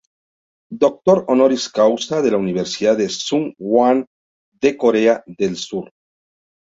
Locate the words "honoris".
1.27-1.67